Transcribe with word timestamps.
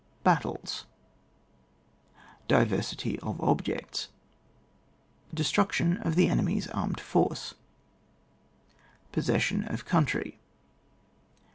Battles— 0.23 0.85
Diversity 2.57 3.19
of 3.19 3.39
objects 3.39 4.07
Destruction 5.31 5.97
of 5.97 6.15
the 6.15 6.27
enemy's 6.27 6.67
armed 6.69 6.99
force— 6.99 7.53
^Possession 9.13 9.71
of 9.71 9.85
country. 9.85 10.39